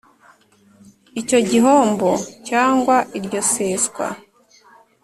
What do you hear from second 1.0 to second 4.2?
icyo gihombo cyangwa iryo seswa